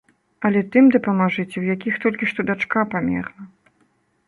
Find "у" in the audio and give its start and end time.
1.61-1.63